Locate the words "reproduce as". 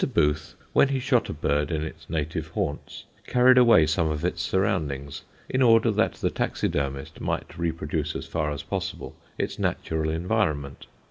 7.55-8.25